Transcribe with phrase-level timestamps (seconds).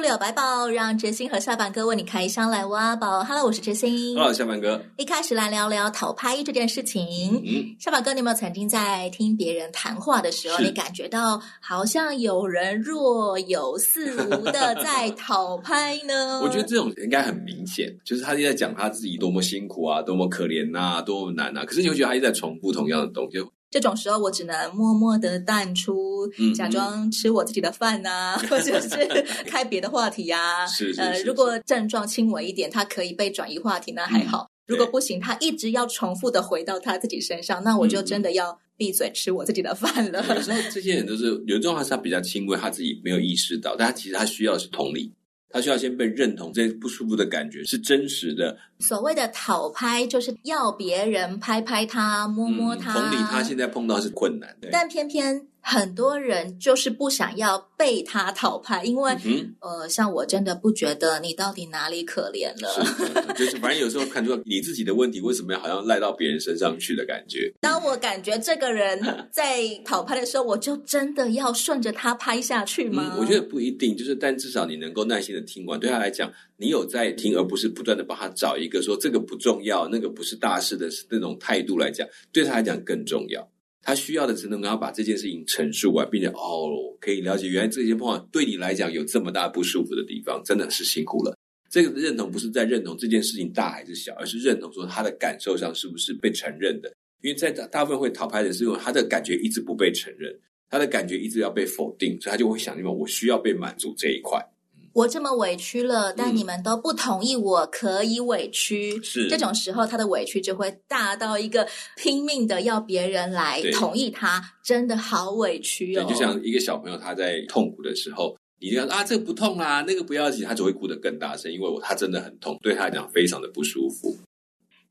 [0.00, 3.22] 书里有百宝，让哲星和下半哥为你开箱来挖宝。
[3.22, 4.16] Hello，我是哲星。
[4.16, 4.82] Hello，下半哥。
[4.96, 7.42] 一开始来聊聊讨拍这件事情。
[7.44, 16.40] 嗯，下半哥，你有没有曾经在听别人谈话的时候，你感觉到好像有人若有似无的在讨拍呢？
[16.42, 21.62] 我觉得这种应该很明显，就是他一直在讲他自己多么辛苦啊，多么可怜啊，多么难啊。
[21.66, 23.38] 可是你会觉得他一直在重复同样的东西。
[23.70, 28.88] 这种时候，我只能默默的淡出，嗯、假装吃我自己的饭呐、啊，或者是
[29.46, 30.66] 开别的话题呀、啊。
[30.66, 34.50] 是，呃，如果症状轻微一点，他可以被转移话题，那还好。
[34.50, 40.24] 嗯、如果不行，他一直要重复的回到他自己身上，那我就真的要闭嘴吃我自己的饭了。
[40.34, 45.12] 有时候这些人都是有状况，是他比较轻微，他自己没有意识到，但他其实他需要的是同理。
[45.50, 48.56] 他需要先被认同，这不舒服的感觉是真实的。
[48.78, 52.92] 所谓的讨拍，就是要别人拍拍他、摸摸他。
[52.92, 55.46] 嗯、同理，他现在碰到是困难的，但偏偏。
[55.62, 63.34] 很多人就是不想要被他讨拍，因为、嗯、呃，像我真的不觉得你到底哪里可怜了。
[63.34, 67.52] 就是反正有时候看出你自己的问题，为什么要好像赖到别人身上去的感觉？
[67.60, 73.12] 当我感觉这个人 在讨拍的时候，我就真的要顺着他拍下去吗？
[73.14, 83.46] 嗯、我觉得不一定，就是但至少你能够耐心的听完，对他来讲，你有在听，而不是不断的帮他找一个说这个不重要，那个不是大事的那种态度来讲，对他来讲更重要。
[83.82, 91.36] 他需要的只能够把这件事情陈述完，并且哦，可以了解原来这些话对你来讲有这么大不舒服的地方，真的是辛苦了。
[91.70, 96.92] 这个认同不是在认同这件事情大还是小，而是认同说他的感受上是不是被承认的。
[97.22, 100.34] 因为在大部分会讨拍的是因为他的感觉一直不被承认，
[100.68, 104.44] 他的感觉一直要被否定，所以他就会想：因为我需要被满足这一块。
[104.92, 108.98] 我这么委屈了，但你们都不同意，我可以委屈。
[108.98, 116.04] 嗯、是这种时候，他的委屈就会大到一个拼命的要别人来同意他，真的好委屈哦。
[116.04, 124.16] 对，就像一个小朋友他在痛苦的时候，你这样啊，这个不痛啦，那个不要紧，他只会哭得更大声，因为我他真的很痛，对他来讲非常的不舒服。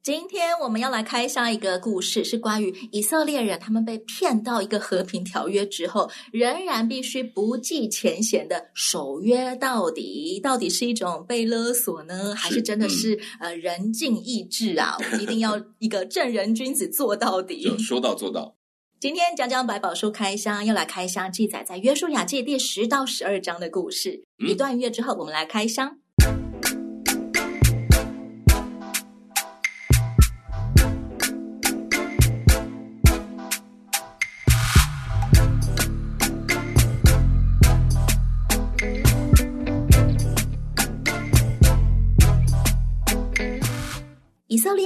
[0.09, 10.39] 今天我们要来开箱一个故事，是关于以色列人，他们被骗到一个和平条约之后，仍然必须不计前嫌的守约到底。
[10.41, 14.97] 到底是一种被勒索呢，还是真的是，是呃人尽意志啊？
[15.21, 18.55] 一定要一个正人君子做到底，就说到做到。
[18.99, 24.23] 今天讲讲百宝书开箱，要来开箱记载在约书亚记第十到十二章的故事。
[24.39, 25.99] 嗯、一段音乐之后，我们来开箱。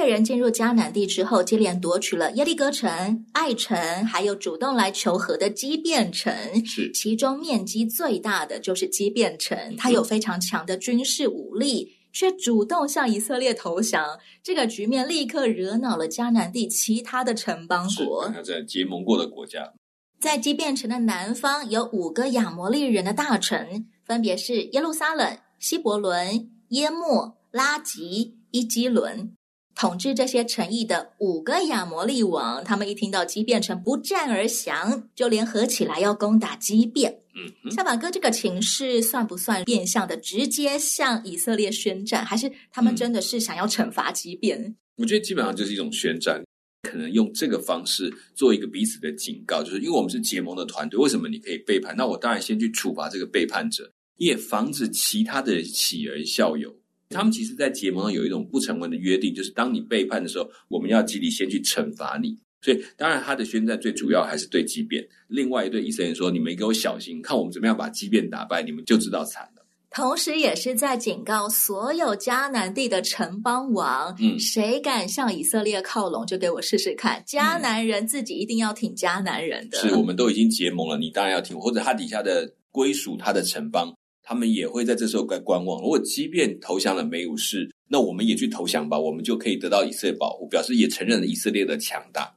[0.04, 6.34] 列人进入迦南地之后，接连夺取了耶利哥城、爱城，还有主动来求和的基变城。
[6.66, 14.20] 是，其中面积最大的就是基变城，它有非常强的军事武力，却主动向以色列投降。
[14.44, 18.30] 这个局面立刻惹恼了迦南地其他的城邦国。
[18.34, 19.72] 是，在结盟过的国家，
[20.20, 29.34] 在基遍城的南方有五个亚摩利人的大城，分别是耶路撒冷、希伯伦、耶莫、拉吉、伊基伦。
[29.76, 37.20] 统治这些城邑的五个亚摩利王，他们一听到基遍城不战而降，就联合起来要攻打基遍。
[37.36, 44.62] 嗯，夏马哥，这个情势算不算变相的直接向以色列宣战，还是他们真的是想要惩罚基遍？
[44.62, 46.44] 嗯，我觉得基本上就是一种宣战，
[46.84, 51.96] 可能用这个方式做一个彼此的警告，就是因为我们是结盟的团队，为什么你可以背叛？
[51.98, 56.72] 那我当然先去处罚这个背叛者，也防止其他的人起而效尤。
[57.14, 62.38] 他们其实，在结盟上有一种不成文的约定，就是当你背叛的时候，我们要极力先去惩罚你。
[62.62, 77.22] 所以，当然他的宣战最主要还是对基变，另外一对以色列人说：“你们给我小心，看我们怎么样把基变打败，你们就知道惨了。”同时，也是在警告所有迦南地的城邦王：“嗯，谁敢向以色列靠拢，就给我试试看。
[77.28, 83.94] 迦南人自己一定要挺迦南人的。”是，我们都已经结盟了，你当然要挺，或者他底下的归属他的城邦。
[84.24, 85.82] 他们也会在这时候该观望。
[85.82, 92.34] 如果即便投降了没有事，那我们也去投降吧，我们就可以得到以色列保护，表示也承认了以色列的强大。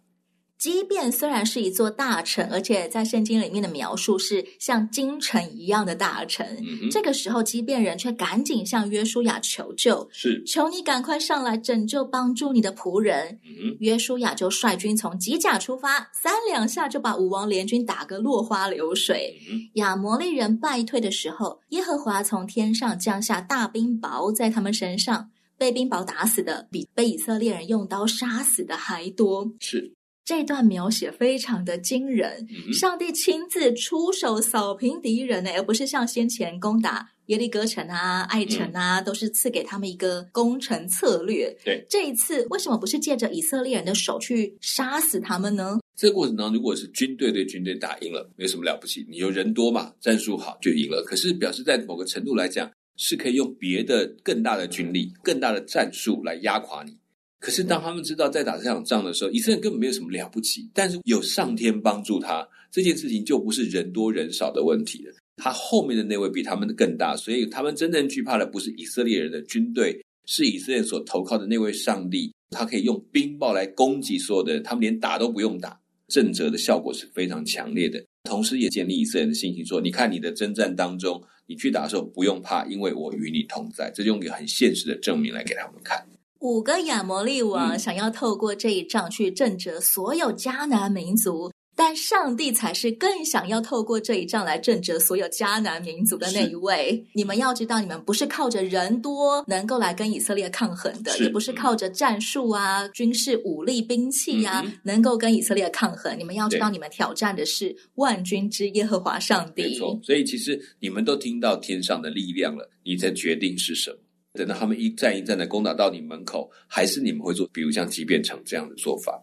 [0.59, 13.39] 基遍虽然是一座大城，而且在圣经里面的描述是像京城一样的大城，嗯、这个时候基遍人却赶紧向约书亚求救，是求你赶快上来拯救帮助你的仆人。
[13.45, 19.39] 嗯、约书亚就率军从吉甲出发，三两下就把武王联军打个落花流水。
[19.51, 29.53] 嗯、亚摩利人败退的时候，耶和华从天上降下大冰雹在他们身上，被冰雹打死的比被以色列人用刀杀死的还多。
[29.61, 29.93] 是。
[30.27, 41.57] 这段描写非常的惊人，嗯、上帝亲自出手扫平敌人呢，而不是像先前攻打耶利哥城啊、爱城啊，嗯、都是赐给他们一个攻城策略。
[41.65, 45.79] 对，这一次为什么不是借着以色列人的手去杀死他们呢？
[45.97, 51.05] 这个过程当中，如果是军队对军队打赢了，没什么了不起，你有人多嘛，战术好就赢了。
[51.07, 56.97] 可是表示在某个程度来讲，是可以用别的更大的军力、更大的战术来压垮你。
[57.39, 65.13] 可是当他们知道在打这场仗的时候，以色列根本没有什么了不起，但是有上天帮助他，这件事情就不是人多人少的问题了。
[65.37, 72.33] 他后面的那位比他们的更大，所以他们真正惧怕的不是以色列人的军队，是以色列所投靠的那位上帝。
[72.51, 75.79] 他可以用冰雹来攻击所有的人，他们连打都不用打，
[76.09, 78.03] 震慑的效果是非常强烈的。
[78.25, 83.93] 同时也建立以色列人的信心，说：你看你的征战当中，你去打的时候不用怕，因为我与你同在。
[83.95, 86.03] 这就用一个很现实的证明来给他们看。
[86.41, 97.05] 五个亚摩利王想要透过这一仗去震慑所有迦南民族，但上帝才是更想要透过这一仗来震慑所有迦南民族的那一位。
[97.15, 106.19] 你们要知道，你们不是靠着人多能够来跟以色列抗衡的，也不是靠着战术啊、军事武力、兵器呀、啊嗯、能够跟以色列抗衡。
[106.19, 109.63] 你们要知道，你们挑战的是万军之耶和华上帝。
[109.63, 113.99] 没错，所以其实你们都听到天上的力量了，你的决定是什么？
[114.37, 119.21] 等到他们一站一站的攻打到你门口，还是你们会做，比如像基遍城这样的做法？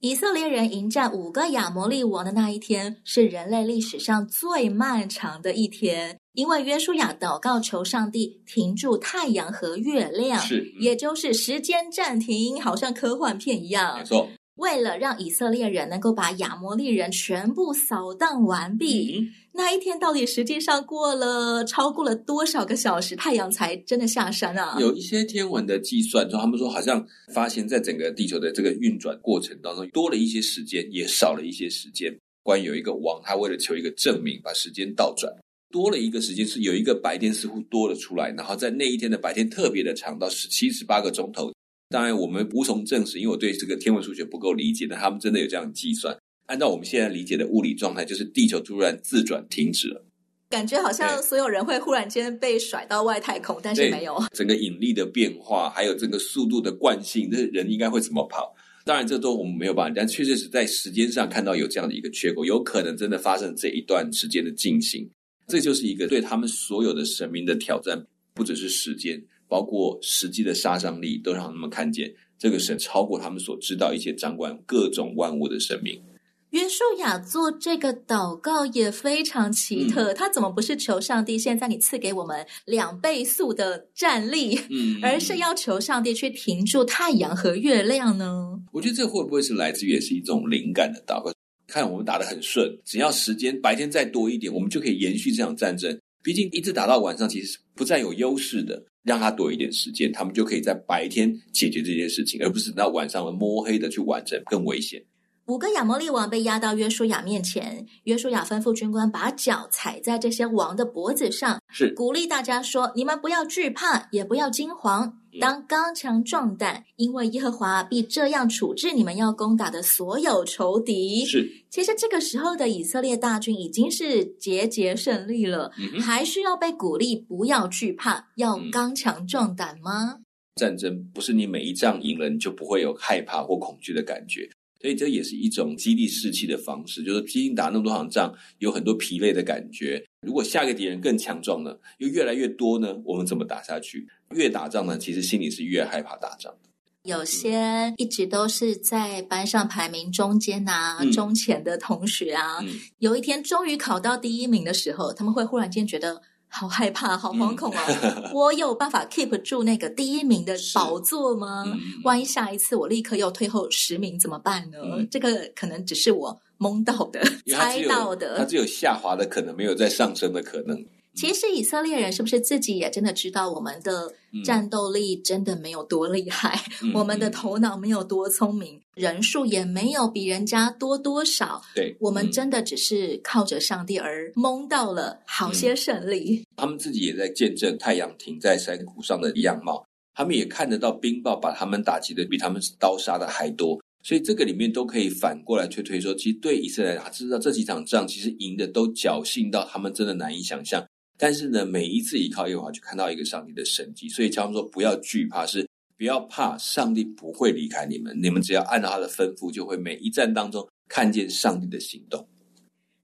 [0.00, 13.96] 以色列人迎战五个亚摩利王的那一天，是人类历史上最漫长的一天，因为约书亚祷告求上帝停住太阳和月亮，是，嗯、也就是时间暂停，好像科幻片一样。
[13.98, 14.28] 没错。
[14.56, 24.76] 为了让以色列人能够把亚摩利人全部扫荡完毕，嗯、那一天到底实际上过了超过了多少个小时，太阳才真的下山啊？
[24.78, 32.16] 有一些天文的计算，就他们说好像发现，在整个地球的这个运转过程当中，多了一些时间，也少了一些时间。
[32.44, 35.32] 关于有一个王，他为了求一个证明，把时间倒转，
[35.72, 41.52] 多了一个时间，是有一个白天似乎多了出来，然后在那一天的白天特别的长，到十七十八个钟头。
[41.94, 44.84] 当然，我们无从证实，因为我对这个天文数学不够理解。
[44.84, 50.04] 但他们真的有这样计算，按照我们现在理解的物理状态，就是地球突然自转停止了，
[50.50, 58.52] 感觉好像所有人会忽然间被甩到外太空，但是没有整个引力的变化，还有整个速度的惯性，这人应该会怎么跑？
[58.84, 65.08] 当然，这都我们没有办法，但确确实是在时间上看到有这样的一个缺口，有可能真的发生这一段时间的进行。
[65.46, 68.04] 这就是一个对他们所有的神明的挑战，
[68.34, 69.22] 不只是时间。
[69.48, 76.02] 包括实际的杀伤力，都让他们看见这个神超过他们所知道一些掌管各种万物的神明。
[76.50, 88.60] 约书亚做这个祷告也非常奇特，嗯、他怎么不是求上帝现在你赐给我们两倍速的战力，嗯，而是要求上帝去停住太阳和月亮呢？
[88.70, 91.32] 我觉得这会不会是来自于也是一种灵感的祷告？
[91.66, 95.98] 看我们打得很顺，只要时间白天再多一点，我们就可以延续这场战争。
[96.24, 98.82] 毕竟一直打到晚上，其实是不再有优势的。
[99.04, 105.04] 让他多一点时间，他们就可以在白天解决这件事情，而不是等到晚上摸黑的去完成，更危险。
[105.44, 130.20] 五个亚摩利王被押到约书亚面前，约书亚吩咐军官把脚踩在这些王的脖子上，是鼓励大家说：“你们不要惧怕，也不要惊慌，当刚强壮胆，因为耶和华必这样处置你们要攻打的所有仇敌。”是，其实这个时候的以色列大军已经是节节胜利了，嗯、还需要被鼓励不要惧怕，要刚强壮胆吗？
[130.56, 134.48] 战争不是你每一仗赢了你就不会有害怕或恐惧的感觉。
[134.80, 140.04] 所以这也是一种激励士气的方式，就是毕竟打那么多场仗，有很多疲累的感觉。
[140.26, 144.06] 如果下个敌人更强壮呢，又越来越多呢，我们怎么打下去？
[144.34, 146.70] 越打仗呢，其实心里是越害怕打仗的。
[147.04, 156.20] 有些一直都是在班上排名中间啊、嗯、中前的同学啊，嗯、有一天终于考到第一名的时候，他们会忽然间觉得。
[156.56, 157.82] 好害怕，好惶恐啊！
[158.04, 161.64] 嗯、我有办法 keep 住那个第一名的宝座吗？
[161.66, 164.78] 嗯、万一下一次我立刻又退后十名怎么办呢？
[164.84, 170.80] 嗯、这个可能只是我蒙到的、猜到的，它只有下滑的可能，没有再上升的可能。
[171.14, 174.12] 其实以色列人是不是自己也真的知道我们的
[174.44, 181.62] 战斗力真的没有多厉害，嗯、我们的头脑没有多聪明，嗯、人数也没有比人家多多少？
[181.74, 186.38] 对，我们真的只是靠着上帝而蒙到了好些胜利。
[186.38, 193.80] 嗯、他们自己也在见证太阳停在山谷上的样貌，他们也看得到冰雹把他们打击的比他们刀杀的还多。
[194.02, 200.84] 所以这个里面都可以反过来推推说，其实对以色列人，他知道这几场仗其实赢的都侥幸到他们真的难以想象。
[201.16, 204.08] 但是呢，每一次依靠耶和华，就看到一个上帝的神迹。
[204.08, 212.26] 所以他们说不要惧怕，是不要怕，上帝不会离开你们，你们只要按照他的吩咐，就会每一战当中看见上帝的行动。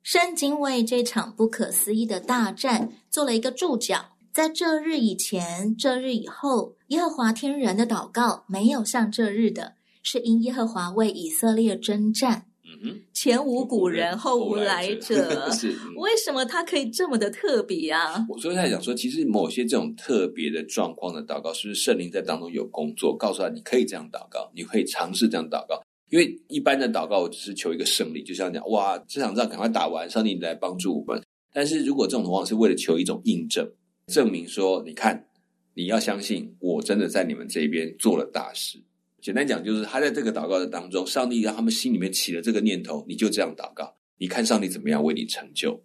[0.02, 9.74] 圣经为这场不可思议的大战做了一个注脚，在这日以前，这日以后，耶和华听人的祷告，没有像这日的。
[10.02, 12.46] 是因耶和华为以色列征战，
[12.82, 15.50] 嗯，前无古人后无来者。
[15.50, 18.24] 是，为什么他可以这么的特别啊？
[18.28, 25.82] 我所以他讲说，其实某些这种特别的状况的祷告，是不是圣灵在当中有工作，告诉他你可以这样祷告，你可以尝试这样祷告。
[26.10, 31.22] 因为一般的祷告，我只是求一个胜利，就像讲哇，这场仗赶快打完，上帝你来帮助我们。
[31.52, 33.68] 但是如果这种往往是为了求一种印证，
[34.06, 35.26] 证明说，你看，
[35.74, 38.82] 你要相信，我真的在你们这边做了大事。
[39.22, 45.82] 简单讲，就是他在这个祷告的当中，上帝让他们心里面起了这个念头，你就这样祷告，你看上帝怎么样为你成就？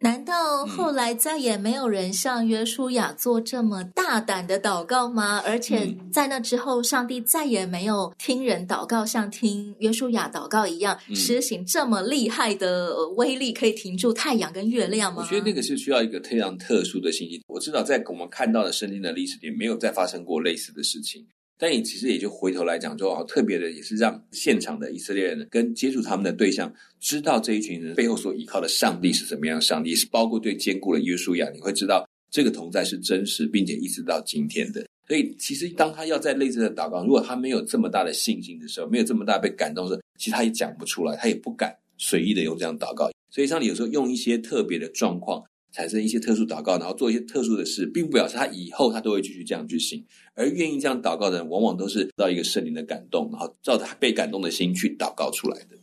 [0.00, 5.38] 难道后来再也没有人像约书亚做这么大胆的祷告吗？
[5.46, 15.22] 而且在那之后，上帝再也没有听人祷告，像听约书亚祷告一样，施行这么厉害的威力，可以停住太阳跟月亮吗？
[15.22, 17.42] 我觉得那个是需要一个非常特殊的信息。
[17.46, 21.26] 我知道在我们看到的圣经的历史里，没有再发生过类似的事情。
[21.64, 29.58] 但你其实也就回头来讲，说特别的也是让现场的以色列人跟接触他们的对象知道这一群人背后所依靠的上帝是怎么样。
[29.58, 34.86] 上帝是包括对坚固的约书亚，你会知道这个同在是真实，并且一直到今天的。
[35.08, 43.10] 所以其实当他要在类似的祷告，如果他没有这么大的信心的时候，没有这么大被感动的时候，其实他也讲不出来，他也不敢随意的用这样祷告。
[43.30, 45.42] 所以上帝有时候用一些特别的状况。
[45.74, 50.02] 产生一些特殊祷告，然后做一些特殊的事，并不表示他以后他都会继续这样去行。
[50.34, 55.76] 而愿意这样祷告的人，往往都是得到一个圣灵的感动，然后照着他被感动的心去祷告出来的。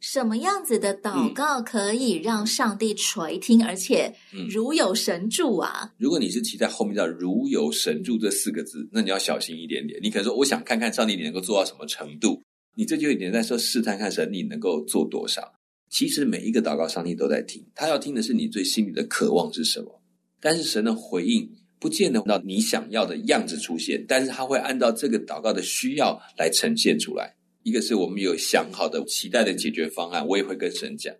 [0.00, 4.14] 什么样子的祷告可以让上帝垂听，嗯、而且
[4.48, 5.92] 如有神助啊？
[5.98, 10.00] 如果你是期待后面叫“如有神助”这四个字，那你要小心一点点。
[10.02, 12.40] 你可能说：“我想看看上帝你能够做到什么程度。”
[12.74, 15.42] 你这就有点在说试探看神你能够做多少。
[15.90, 20.00] 其实每一个祷告，上帝都在听，他要听的是你最心里的渴望是什么。
[20.40, 27.34] 但是神的回应不见得到你想要的样子出现，但是他会按照这个祷告的需要来呈现出来。
[27.64, 31.12] 一个是我们有想好的期待的解决方案，我也会跟神讲。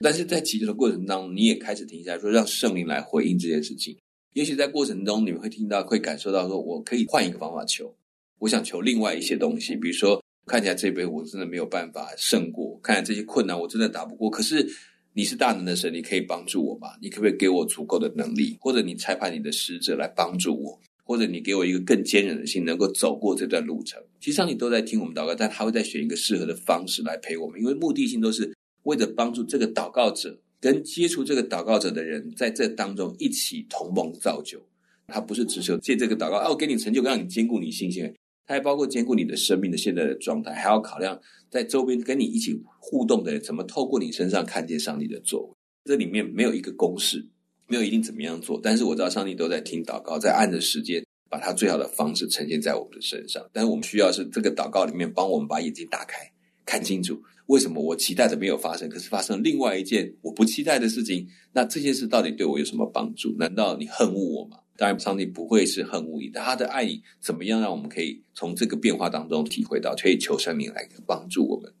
[0.00, 3.96] 但是在祈求的过程当中，你也开始停下来说，让圣灵来回应这件事情。
[4.34, 7.92] 也许在过程中，你们会听到，会感受到，说我可以换一个方法求，
[8.38, 10.22] 我想求另外一些东西，比如说。
[10.48, 14.28] 看起来这杯我真的没有办法胜过，看来这些困难我真的打不过。
[14.28, 14.66] 可是
[15.12, 16.88] 你是大能的神，你可以帮助我吗？
[17.00, 18.56] 你可不可以给我足够的能力？
[18.60, 20.80] 或者你差派你的使者来帮助我？
[21.04, 24.02] 或者你给我一个更坚韧的心，能够走过这段路程？
[24.20, 28.52] 其实上帝都在听我们祷告，但他会再选一个适合的方式来陪我们，因为目的性都是
[28.82, 34.60] 为了帮助这个祷告者跟接触这个祷告者的人，在这当中一起同盟造就。
[35.06, 38.12] 他不是只求借这个祷告，啊，我给你成就，让你坚固你信心。
[38.48, 45.54] 它还包括兼顾你的生命的现在的状态，还要考量在周边跟你一起互动的人怎么透过你身上看见上帝的作为。
[45.84, 47.22] 这里面没有一个公式，
[47.66, 53.46] 没有一定怎么样做，但是我知道上帝都在听祷告，在按着时间把他最好的方式呈现在我们的身上。
[53.52, 56.20] 但是我们需要是这个祷告里面帮我们把眼睛打开，
[56.64, 61.26] 看清楚为什么我期待的没有发生，可是发生另外一件我不期待的事情。
[61.52, 63.34] 那这件事到底对我有什么帮助？
[63.38, 64.56] 难道你恨恶我吗？
[64.78, 71.74] 当然，上帝不会是恨恶你，但他的爱意怎么样让我们可以从这个变化当中体会到，可以求神灵来帮助我们。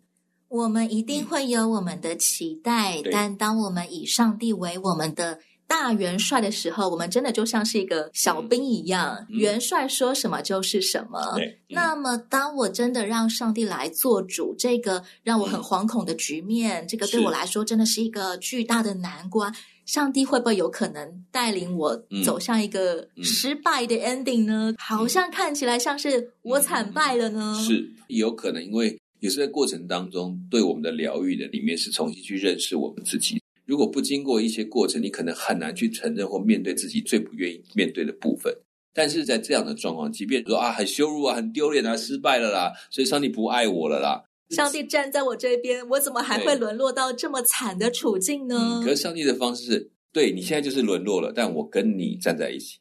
[0.48, 11.20] 我们一定会有我们的期待，嗯、但当我们以上帝为我们的大元帅的时候，我们真的就像是一个小兵一样，嗯、元帅说什么就是什么。
[11.36, 19.54] 嗯、那么，当我真的让上帝来做主，这个让我很惶恐的局面，嗯、这个对我来说真的是一个巨大的难关。
[19.84, 24.74] 上帝会不会有可能带领我走向一个失败的 ending 呢？
[24.78, 27.54] 好像看起来像是我惨败了呢。
[27.62, 33.40] 是有可能，因为也是在过程当中对我们的疗愈的里面是重新去认识我们自己。
[33.68, 38.50] 如果不经过一些过程，你可能很难去承认或面对自己最不愿意面对的部分。
[38.94, 44.24] 但是在这样的状况，即便说啊很羞辱啊、很丢脸啊、失败了啦，所以上帝不爱我了啦。
[44.48, 48.80] 上帝站在我这边，我怎么还会沦落到这么惨的处境呢？
[48.80, 52.78] 嗯，可是上帝的方式是，对，你现在就是沦落了，但我跟你站在一起，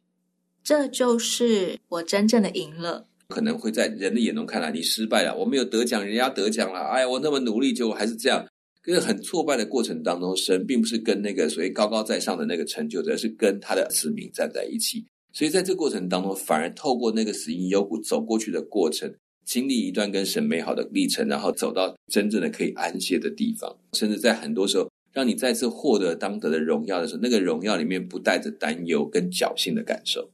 [0.64, 3.06] 这就是我真正的赢了。
[3.28, 6.80] 可能会在人的眼中看来，你失败了，我没有得奖，人家得奖了。
[6.80, 8.48] 哎呀，我那么努力，结果还是这样。
[8.88, 15.06] 可是很挫败的过程当中，神并不是跟那个所谓高高在上的那个成就者，而是跟他的子民站在一起。
[15.34, 19.14] 所以在这个过程当中，反而透过那个死因幽谷走过去的过程，
[19.44, 23.78] 经历一段跟神美好的历程，然后走到真正的可以安歇的地方。
[23.92, 30.30] 甚至在很多时候，让你再次获得当得的荣耀的时候，那个荣耀里面不带着担忧跟侥幸的感受。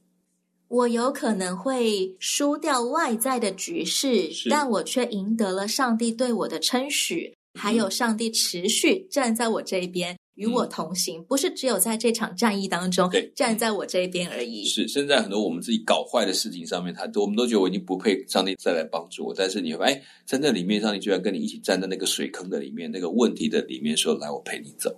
[0.68, 14.64] 我有可能会输掉外在的局势，但我却赢得了上帝对我的称许，还有上帝持续站在我这边，与我同行，不是只有在这场战役当中站在我这边而已。
[14.64, 19.34] 是，现在很多我们自己搞坏的事情上面，他我们都觉得我已经不配，上帝再来帮助我。
[19.34, 24.90] 但是你会发现，哎，在那里面，上帝居然跟你一起站在那个水坑的里面，那个问题的里面，说：“来，我陪你走。”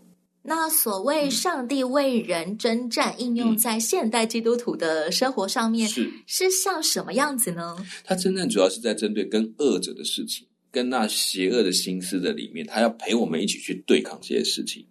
[0.48, 7.76] 那所谓上帝为人征战，嗯、应用在现代基督徒的生活上面，是是像什么样子呢？
[8.04, 10.46] 他征战主要是在针对跟恶者的事情，
[10.76, 14.87] 跟那邪恶的心思的里面，他要陪我们一起去对抗这些事情。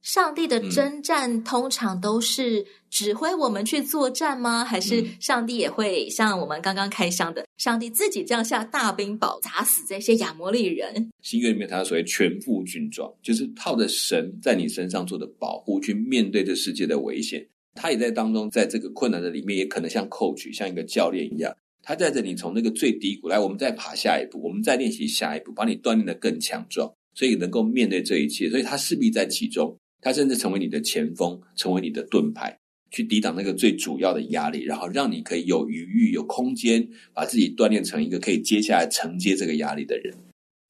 [0.00, 4.64] 上帝的征战通常都是指挥我们去作战吗？
[4.64, 11.10] 还是上帝也会像我们刚刚开箱的，上帝自己降下大冰雹砸死这些亚摩利人？
[11.20, 17.46] 新约里面，他所谓全副军装，就是靠着神在你身上做的保护，去面对这世界的危险。
[17.74, 21.54] 他也在当中，在这个困难的里面，也可能像 coach，像一个教练一样，
[21.90, 28.48] 他带着你从那个最低谷来，我们再爬下一步，我们再练习下一步，把你锻炼得更强壮，所以能够面对这一切。
[28.48, 29.76] 所以他势必在其中。
[30.00, 32.56] 他甚至成为你的前锋，成为你的盾牌，
[32.92, 40.14] 去抵挡那个最主要的压力，然后让你可以有余裕、有空间，把自己锻炼成一个可以接下来承接这个压力的人。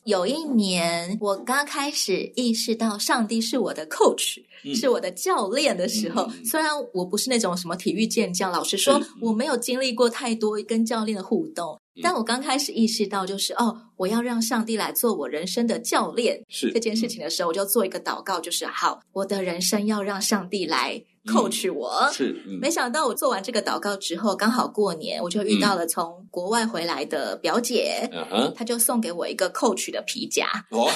[0.05, 11.79] 有一年，我刚开始意识到上帝是我的 coach，嗯，是我的教练的时候，嗯，虽然我不是那种什么体育健将，老实说，我没有经历过太多跟教练的互动。
[12.03, 21.91] 但我刚开始意识到，就是哦，我要让上帝来做我人生的教练，是这件事情的时候，我就做一个祷告，就是好，我的人生要让上帝来 coach 我。
[22.09, 30.47] 嗯、是、嗯，没想到我做完这个祷告之后，刚好过年，我就遇到了从国外回来的表姐，嗯哼，她就送给我一个 coach 的皮夹。
[30.71, 30.89] 哦，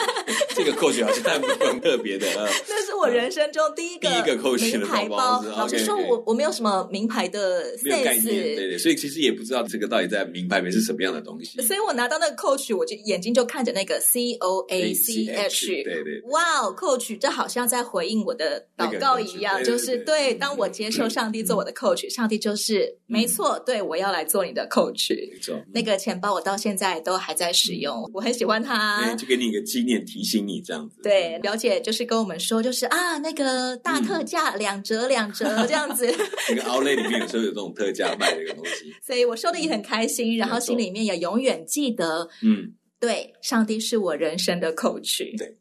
[0.54, 2.26] 这个 coach 好像蛮特别的。
[2.68, 5.42] 那是我人生中第一个第一个 coach 名牌包。
[5.56, 10.50] 老实说，我我没有什么名牌的 sense，对对，所以其实也不知道这个到底在名。
[10.50, 11.62] 牌里面是什么样的东西？
[11.62, 25.60] 所以我拿到那个 Coach，我就眼睛就看着那个 C O A C H，对对，哇哦，Coach，这好像在回应我的祷告一样，那个、就是对，当我接受上帝做我的 Coach，、嗯、上帝就是、嗯、没错，对我要来做你的 Coach，没错。
[25.72, 31.00] 那个钱包我到现在都还在使用，嗯、我很喜欢它，就给你一个纪念，提醒你这样子。
[31.02, 36.06] 对，表姐就是跟我们说，就是啊，那个大特价、嗯、两折两折 这样子。
[36.48, 40.36] 那个 Outlet 里面有时候有这种特价卖的一个东西， 所以我收的也很开心。
[40.36, 45.36] 然后心里面也永远记得，嗯，对，上帝是我人生的 coach。
[45.38, 45.56] 对。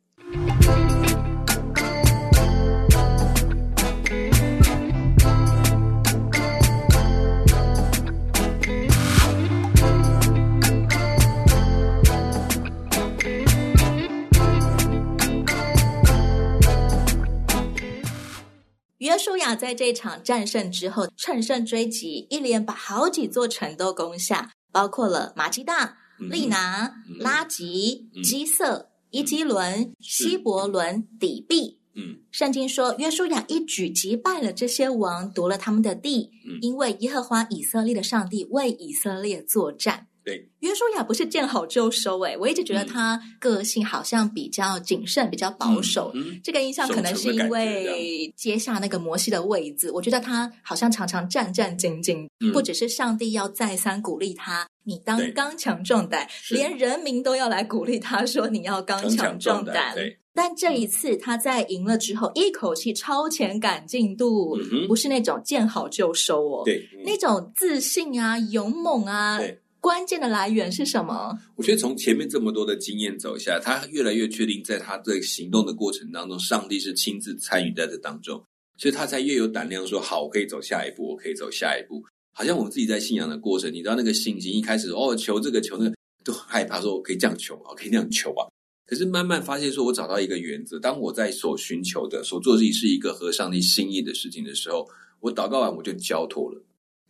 [19.10, 24.52] 约书亚在这场战胜之后，乘胜追击，一连把好几座城都攻下。
[24.72, 31.80] 包括了马吉大、利拿、嗯、拉吉、嗯、基色、伊基伦、希伯伦、底壁。
[31.96, 40.06] 嗯，圣经说，约书亚一举击败了这些王，夺了他们的地，嗯、因为耶和华以色列的上帝为以色列作战。
[40.30, 46.12] 对，约书亚不是见好就收诶，我一直觉得他个性好像比较谨慎，比较保守。
[46.14, 52.28] 嗯嗯、这个印象可能是因为接下那个摩西的位子，我觉得他好像常常战战兢兢。
[52.42, 59.96] 嗯、不只是上帝要再三鼓励他，你当刚强壮胆，连人民都要来鼓励他说你要刚强壮胆。
[60.32, 66.62] 但这一次他在赢了之后，一口气超前赶进度，嗯，不是那种见好就收哦。
[66.64, 69.42] 对，嗯、那种自信啊，勇猛啊。
[69.82, 71.38] 关键的来源是什么？
[71.56, 78.44] 我觉得从前面这么多的经验走下，他越来越确定，在他这行动的过程当中，上帝是亲自参与在这当中，
[78.78, 82.04] 所以他才越有胆量说：“好，我可以走下一步，我可以走下一步。”
[82.36, 88.48] 好像我们自己在信仰的过程，你知道那个信心一开始哦，求这个求那个，都害怕说我可以这样求啊，可以那样求啊。
[88.86, 94.88] 可是慢慢发现，说我找到一个原则，当我在所寻求的、所做的是一个合上帝心意的事情的时候，
[95.20, 96.62] 我祷告完我就交托了。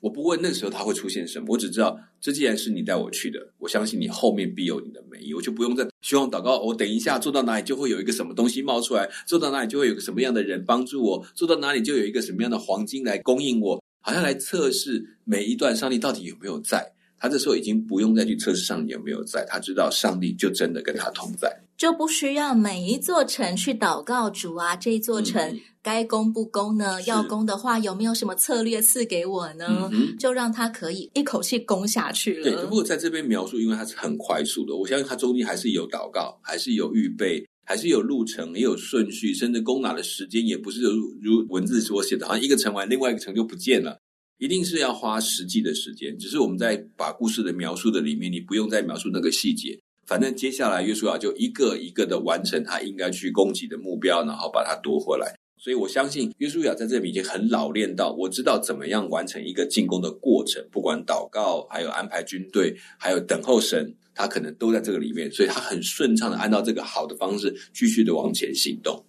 [0.02, 6.60] 我不问那时候他会出现什么，我只知道这既然是你带我去的，我相信你后面必有你的美意，我就不用再希望祷告。
[6.60, 16.94] 我等一下做到哪里就会有一个什么东西冒出来，做到哪里就会有个什么样的人帮助我，做到哪里就有一个什么样的黄金来供应我，好像来测试每一段上帝到底有没有在。
[17.22, 25.60] 他这时候已经不用再去测试上帝有没有在，他知道上帝就真的跟他同在，就不需要每一座城去祷告主啊，这一座城。
[25.80, 27.02] 嗯该攻不攻呢？
[27.04, 29.90] 要攻的话，有没有什么策略赐给我呢？
[29.94, 32.44] 嗯、就让他可以一口气攻下去了。
[32.44, 43.98] 对，不过在这边描述，因为它是很快速的，我相信它中间还是有祷告，还是有预备，还是有路程，也有顺序，甚至攻打的时间也不是如如文字所写的，好像一个城完，另外一个城就不见了，
[44.38, 46.18] 一定是要花实际的时间。
[46.18, 55.39] 只是我们在把故事的描述的里面，你不用再描述那个细节，反正接下来约书亚就一个一个的完成他应该去攻击的目标，然后把它夺回来。
[55.62, 69.04] 所以我相信约书亚在这里已经很老练到，我知道怎么样完成一个进攻的过程，不管祷告，还有安排军队，还有等候神，他可能都在这个里面，所以他很顺畅的按照这个好的方式继续的往前行动。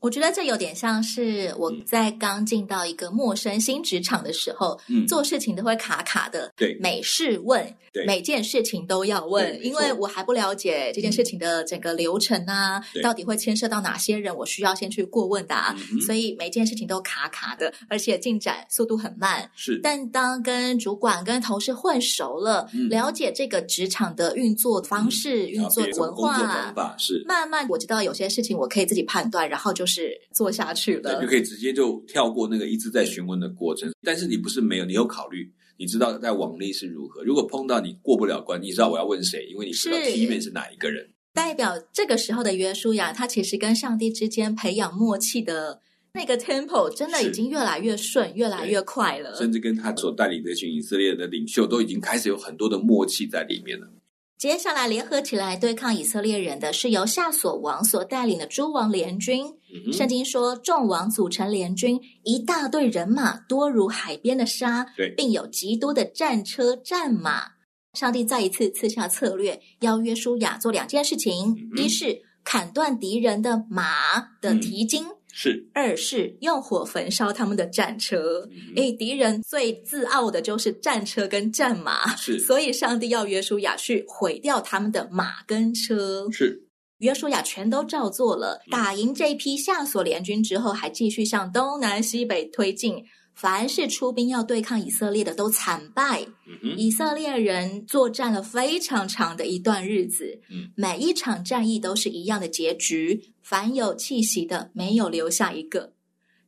[0.00, 19.50] 我觉得这有点像是我在刚进到一个陌生新职场的时候，嗯，做事情都会卡卡的，对，每事问，对，每件事情都要问，因为我还不了解这件事情的整个流程啊，到底会牵涉到哪些人，我需要先去过问的啊，所以每件事情都卡卡的，而且进展速度很慢。
[19.54, 27.22] 是，但当跟主管、跟同事混熟了，了解这个职场的运作方式、运作文化，是。
[27.26, 29.89] 慢慢我知道有些事情我可以自己判断，然后就是。
[29.90, 33.90] 是做下去了，就可以直接就跳过那个一直在询问的过程。
[34.02, 37.24] 但是你不是没有，你有考虑，你知道在网内是如何。
[37.24, 41.10] 如果碰到你过不了关，你知道我要问谁，因为你知道 T 面是哪一个人。
[41.32, 45.80] 代表这个时候的约书亚，他其实跟上帝之间培养默契的
[46.14, 49.34] 那个 tempo 真的已经越来越顺，越来越快了。
[49.36, 53.88] 甚至跟他所带领这群以色列的领袖都已经开始有很多的默契在里面了。
[54.40, 59.44] 接下来联合起来对抗以色列人的是由夏所王所带领的诸王联军。
[59.86, 67.48] 嗯、圣经说，众王组成联军，一大队人马多如海边的沙，并有极多的战车战马。
[67.92, 75.04] 上帝再一次赐下策略，要约书亚做两件事情：嗯、一是砍断敌人的马的蹄筋。
[75.04, 93.02] 嗯是，二是用火焚烧他们的战车，因为敌人最自傲的就是战车跟战马，是，所以上帝要约书亚去毁掉他们的马跟车，是，约书亚全都照做了，打赢这批夏所联军之后，还继续向东南西北推进。
[93.40, 105.94] 凡是出兵要对抗以色列的都惨败，嗯，以色列人作战了非常长的一段日子，嗯，每一场战役都是一样的结局，凡有气息的没有留下一个。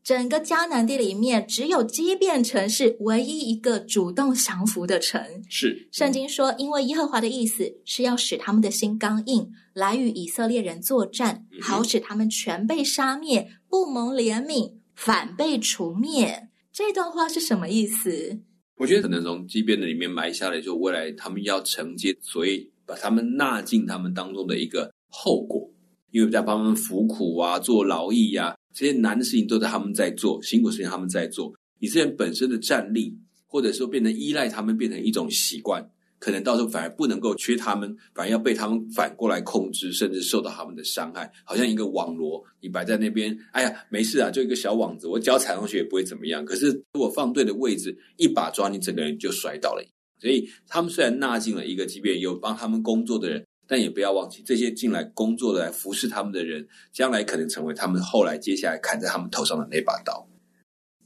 [0.04, 5.42] 整个迦南地里面，只有基变城是唯一一个主动降服的城。
[5.48, 16.48] 是，圣经说，因为耶和华的意思是要使他们的心刚硬，来与以色列人作战，好使他们全被杀灭，不蒙怜悯，反被除灭。
[16.72, 18.40] 这段话是什么意思？
[18.76, 25.70] 我觉得可能从基变的里面埋下来，就未来他们要承接，所以把他们纳进他们当中的一个后果，
[26.12, 33.14] 因为在帮他们服苦啊、做劳役呀、啊，这些难的事情都在他们在做，辛苦的事情他们在做，以色列本身的战力，
[33.46, 35.86] 或者说变成依赖他们，变成一种习惯。
[36.22, 46.44] 可能到时候反而不能够缺他们，反而要被他们反过来控制，甚至受到他们的伤害，好像一个网罗，你摆在那边，哎呀，没事啊，就一个小网子，我脚踩上去也不会怎么样。
[46.44, 49.84] 可是如果放对的位置，一把抓你，整个人就摔倒了。
[50.20, 60.24] 所以他们虽然纳进了一个，即便有帮他们工作的人，但也不要忘记这些进来工作的、来服侍他们的人，将来可能成为他们后来接下来砍在他们头上的那把刀。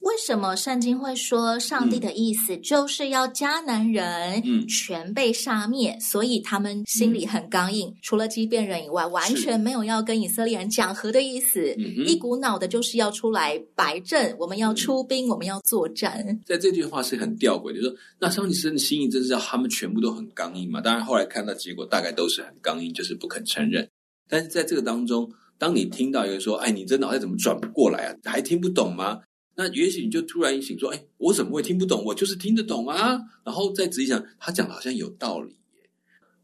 [0.01, 5.93] 为什么圣经会说上帝的意思就是要迦南人全被杀灭？
[5.93, 16.25] 嗯、所以他们心里很刚硬，嗯、除了畸变人以外，完全没有要跟以色列人讲和的意思，一股脑的就是要出来摆阵，我们要出兵，嗯、我们要作战。
[16.47, 20.81] 在这句话是很吊诡，就是说，那上帝神的心意真是要他们全部都很刚硬嘛？
[20.81, 23.89] 当然后来看到结果，大概都是很刚硬，就是不肯承认。
[24.29, 25.29] 但是在这个当中，
[25.59, 28.15] 当你听到有人说：“哎，你这脑袋怎么转不过来啊？
[28.25, 29.21] 还听不懂吗？”
[29.59, 32.05] 那也许你就突然一醒说：“哎，我怎么会听不懂？
[32.05, 35.89] 我就是听得懂啊！”然后再仔细想，他讲的好像有道理耶。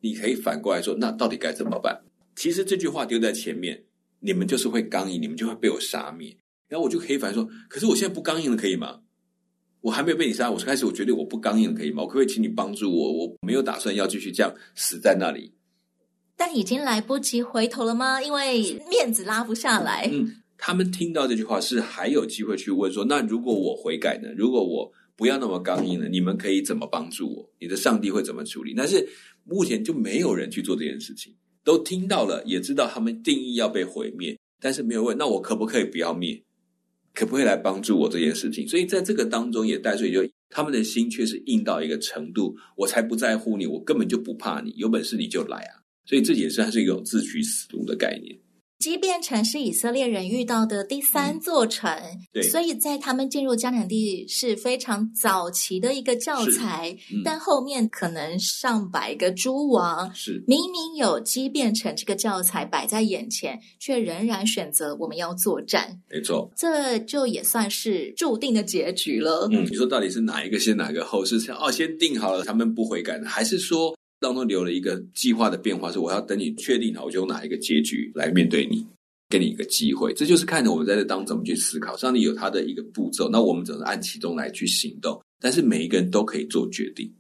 [0.01, 2.03] 你可以反过来说：“那到底该怎么办？”
[2.35, 3.85] 其实这句话丢在前面，
[4.21, 6.35] 你们就是会刚硬，你们就会被我杀灭。
[6.69, 9.01] 然后我就可以反说：“可是我现在不刚硬了，可以吗？
[9.83, 12.03] 我还没有被你杀，我开始我觉得我不刚硬了，可以吗？
[12.03, 13.13] 我可不可以请你帮助我？
[13.13, 15.53] 我没有打算要继续这样死在那里。”
[16.35, 18.23] 但已经来不及回头了吗？
[18.23, 20.09] 因为面子拉不下来。
[20.11, 20.42] 嗯。
[20.65, 24.29] 他们听到这句话是还有机会去问说：那如果我悔改呢？
[24.37, 26.09] 如果我不要那么刚硬了。
[26.09, 27.51] 你们可以怎么帮助我？
[27.59, 28.73] 你的上帝会怎么处理？
[28.77, 29.05] 但是
[29.43, 36.41] 目前就没有人去做这件事情，都听到了，也知道他们定义要被毁灭，但是没有问，那我可不可以不要灭？
[37.13, 38.67] 可不可以来帮助我这件事情？
[38.69, 45.83] 所以在这个当中也带出，就他们的心却是硬到一个程度，我才不在乎你，我根本就不怕你，有本事你就来啊！
[46.07, 48.39] 所以这也是还是一种自取死路的概念。
[48.83, 56.91] 基遍城是以色列人遇到的第三座城，嗯、对，所以在他们进入迦南地是非常早期的一个教材。
[57.13, 66.01] 嗯、但后面可能上百个诸王，是明明有基遍城这个教材摆在眼前，却仍然选择我们要作战。
[66.11, 69.49] 没错，这就也算是注定的结局了。
[69.53, 71.25] 嗯，你说到底是哪一个先，哪个后？
[71.25, 73.97] 是哦，先定好了他们不悔改的，还是说？
[74.23, 78.87] 当中留了一个计划的变化，是我要等你确定好，我就用哪一个结局来面对你，
[79.29, 80.15] 给你一个机会。
[80.15, 81.97] 这就是看着我们在这当中怎么去思考。
[81.97, 85.21] 上帝有他的一个步骤，那我们只能按其中来去行动。
[85.41, 87.13] 但是每一个人都可以做决定。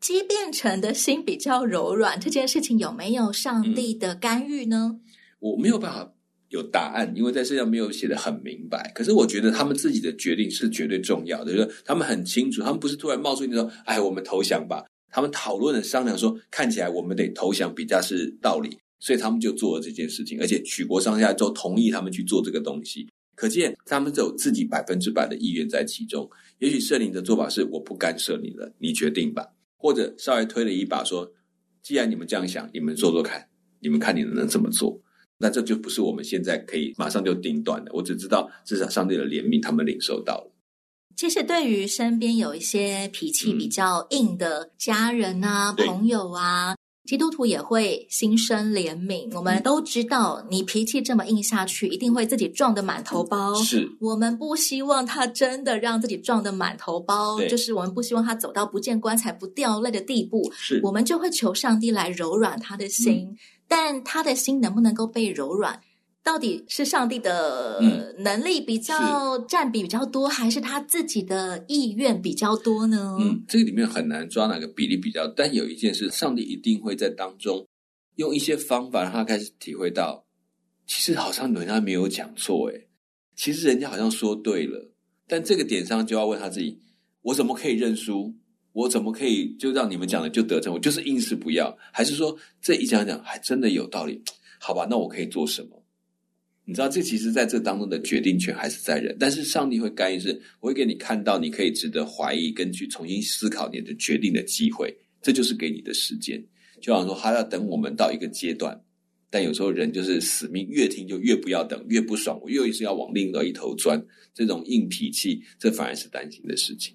[0.00, 4.92] 基遍城的心比较柔软，这件事情有没有上帝的干预呢？
[4.94, 5.00] 嗯，
[5.40, 6.10] 我没有办法
[6.48, 8.90] 有答案，因为在世上没有写的很明白。
[8.94, 23.08] 可是我觉得他们自己的决定是绝对重要的，就是他们很清楚，他们不是突然冒出一句说：“哎，我们投降吧。”他们讨论了商量说，看起来我们得投降比较是道理，所以他们就做了这件事情，而且举国上下都同意他们去做这个东西。
[23.34, 26.28] 可见他们有自己百分之百的意愿在其中。
[26.58, 29.46] 也许圣灵的做法是我不干涉你了，你决定吧，
[29.78, 31.32] 或者稍微推了一把说，
[31.82, 33.48] 既然你们这样想，你们做做看，
[33.80, 35.00] 你们看你能怎么做？
[35.38, 37.90] 那这就不是我们现在可以马上就定断的。
[37.94, 40.49] 我只知道至少上帝的怜悯，他们领受到了。
[41.16, 49.28] 其实，对于身边有一些脾气比较硬的家人啊、嗯、朋友啊，基督徒也会心生怜悯。
[49.36, 53.54] 我们都知道，你脾气这么硬下去，一定会自己撞得满头包。
[53.56, 60.50] 是，我们不希望他真的让自己撞得满头包，就是我们不希望他走到不见棺材不掉泪的地步。
[60.56, 63.36] 是，我们就会求上帝来柔软他的心，嗯、
[63.68, 65.78] 但他的心能不能够被柔软？
[66.22, 67.80] 到底是上帝的
[68.18, 73.16] 能力比较占比比较多，嗯、还是他自己的意愿比较多呢？
[73.18, 75.26] 嗯，这个里面很难抓哪个比例比较。
[75.28, 77.66] 但有一件事，上帝一定会在当中
[78.16, 80.24] 用一些方法让他开始体会到，
[80.86, 82.88] 其实好像人家没有讲错，诶，
[83.34, 84.92] 其实人家好像说对了。
[85.26, 86.78] 但这个点上就要问他自己：
[87.22, 88.34] 我怎么可以认输？
[88.72, 90.72] 我怎么可以就让你们讲的就得逞？
[90.72, 94.22] 我就是硬是不要，还是说这一讲讲还真的有道理？
[94.60, 95.79] 好吧，那我可以做什么？
[96.70, 106.40] 你知道，这其实在这当中的决定权还是在人，但是上帝会干预，是我会给你看到，你可以值得怀疑，跟去重新思考你的决定的机会，这就是给你的时间。
[106.80, 108.80] 就好像说，他要等我们到一个阶段，
[109.30, 114.00] 但有时候人就是死命，越听就越不要等，越不爽，我越是要往另外一头钻，
[114.32, 116.94] 这种硬脾气，这反而是担心的事情。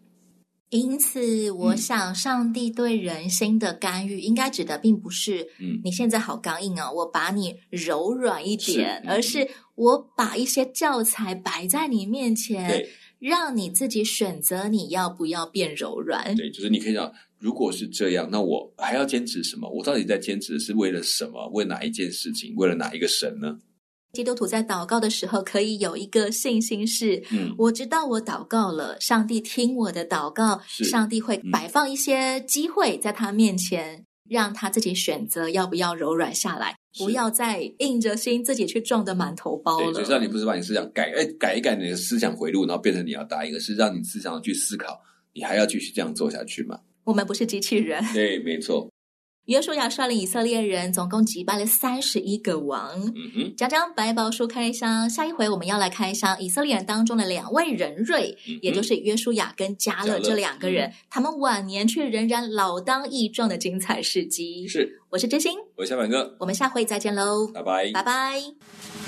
[0.78, 12.88] 因此，我想，上帝对人心的干预，应该指的并不是，嗯，你现在好刚硬啊，我把你柔软一点，是，而是我把一些教材摆在你面前，
[13.20, 16.36] 让你自己选择你要不要变柔软。
[16.36, 19.70] 对，就是你可以讲，如果是这样，那我还要坚持什么？
[19.70, 21.48] 我到底在坚持的是为了什么？
[21.50, 22.54] 为哪一件事情？
[22.56, 23.58] 为了哪一个神呢？
[24.16, 39.92] 基督徒在祷告的时候，可以有一个信心是：嗯，我知道我祷告了，上帝听我的祷告，上帝会摆放一些机会在他面前，嗯，让他自己选择要不要柔软下来，不要再硬着心自己去撞的满头包了。
[39.92, 45.00] 对，就让你不是把你思想改，哎，改一改你的思想回路，然后变成你要答应，而是让你思想去思考，
[45.34, 46.80] 你还要继续这样做下去吗？
[47.04, 48.04] 我们不是机器人。
[48.14, 48.90] 对，没错。
[49.46, 53.00] 约书亚率领以色列人，总共击败了三十一个王。
[53.16, 64.68] 嗯哼，讲讲百宝书开箱，下一回我们要来开箱以色列人当中的两位人瑞，嗯、也就是约书亚跟加勒这两个人，嗯、他们晚年却仍然老当益壮的精彩事迹。
[64.68, 69.05] 是，我是真心，我是小满哥，我们下回再见喽，拜拜，拜拜。